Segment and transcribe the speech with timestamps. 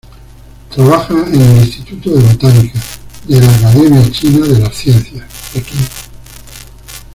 [0.71, 2.79] Trabaja en el "Instituto de Botánica"
[3.27, 5.77] de la Academia China de las Ciencias, Pekín.